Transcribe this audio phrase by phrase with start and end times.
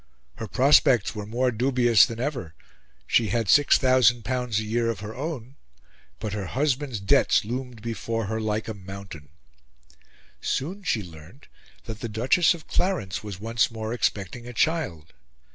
[0.37, 2.55] Her prospects were more dubious than ever.
[3.05, 5.57] She had L6000 a year of her own;
[6.19, 9.29] but her husband's debts loomed before her like a mountain.
[10.41, 11.47] Soon she learnt
[11.83, 15.13] that the Duchess of Clarence was once more expecting a child.